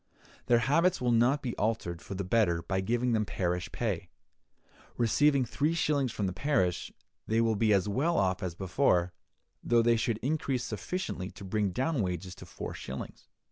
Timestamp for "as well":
7.71-8.17